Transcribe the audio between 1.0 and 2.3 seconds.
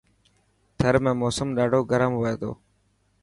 ۾ موسم ڏاڌو گرم